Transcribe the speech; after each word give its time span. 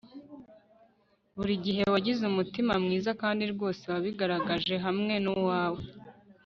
burigihe 1.35 1.83
wagize 1.93 2.21
umutima 2.31 2.73
mwiza 2.83 3.11
kandi 3.21 3.43
rwose 3.53 3.83
wabigaragaje 3.91 4.75
hamwe 4.85 5.13
nuwawe 5.23 5.81